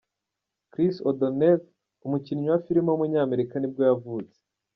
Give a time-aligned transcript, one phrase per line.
[0.71, 1.59] Chris O'Donnell,
[2.05, 4.37] umukinnyi wa filime w’umunyamerika nibwo yavutse.